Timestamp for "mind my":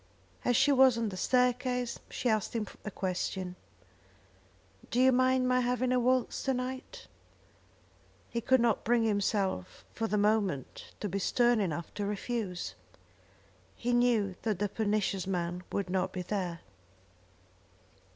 5.11-5.59